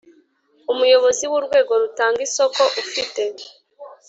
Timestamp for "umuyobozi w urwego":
0.71-1.71